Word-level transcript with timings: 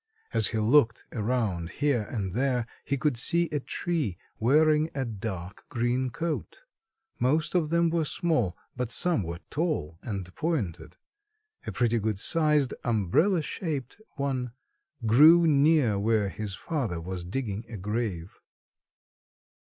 As 0.33 0.47
he 0.47 0.57
looked 0.57 1.05
around 1.11 1.69
here 1.73 2.01
and 2.09 2.33
there 2.33 2.65
he 2.83 2.97
could 2.97 3.17
see 3.17 3.47
a 3.51 3.59
tree 3.59 4.17
wearing 4.39 4.89
a 4.95 5.05
dark 5.05 5.67
green 5.69 6.09
coat. 6.09 6.63
Most 7.19 7.53
of 7.53 7.69
them 7.69 7.91
were 7.91 8.03
small, 8.03 8.57
but 8.75 8.89
some 8.89 9.21
were 9.21 9.37
tall 9.51 9.99
and 10.01 10.33
pointed. 10.33 10.97
A 11.67 11.71
pretty 11.71 11.99
good 11.99 12.17
sized, 12.17 12.73
umbrella 12.83 13.43
shaped 13.43 14.01
one 14.15 14.53
grew 15.05 15.45
near 15.45 15.99
where 15.99 16.29
his 16.29 16.55
father 16.55 16.99
was 16.99 17.23
digging 17.23 17.63
a 17.69 17.77
grave. 17.77 18.39